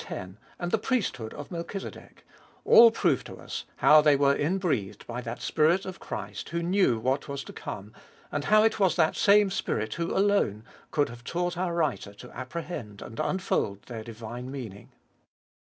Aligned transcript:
and 0.57 0.71
the 0.71 0.79
priesthood 0.79 1.31
of 1.35 1.51
Melchizedek; 1.51 2.25
all 2.65 2.89
prove 2.89 3.23
to 3.25 3.35
us 3.35 3.65
how 3.75 4.01
they 4.01 4.15
were 4.15 4.33
inbreathed 4.35 5.05
by 5.05 5.21
that 5.21 5.43
Spirit 5.43 5.85
of 5.85 5.99
Christ 5.99 6.49
who 6.49 6.63
knew 6.63 6.97
what 6.97 7.27
was 7.27 7.43
to 7.43 7.53
come, 7.53 7.93
and 8.31 8.45
how 8.45 8.63
it 8.63 8.79
was 8.79 8.95
that 8.95 9.15
same 9.15 9.51
Spirit 9.51 9.93
who 9.93 10.09
alone 10.11 10.63
could 10.89 11.09
have 11.09 11.23
taught 11.23 11.55
our 11.55 11.75
writer 11.75 12.15
to 12.15 12.35
apprehend 12.35 13.03
and 13.03 13.19
unfold 13.19 13.83
their 13.83 14.03
divine 14.03 14.49
meaning. 14.49 14.89